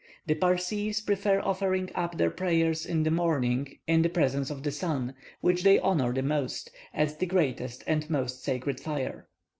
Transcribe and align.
The 0.25 0.33
Parsees 0.33 0.99
prefer 0.99 1.41
offering 1.41 1.91
up 1.93 2.17
their 2.17 2.31
prayers 2.31 2.87
in 2.87 3.03
the 3.03 3.11
morning 3.11 3.77
in 3.85 4.01
the 4.01 4.09
presence 4.09 4.49
of 4.49 4.63
the 4.63 4.71
sun, 4.71 5.13
which 5.41 5.61
they 5.61 5.79
honour 5.79 6.11
the 6.11 6.23
most, 6.23 6.71
as 6.91 7.17
the 7.17 7.27
greatest 7.27 7.83
and 7.85 8.09
most 8.09 8.43
sacred 8.43 8.79
fire. 8.79 9.27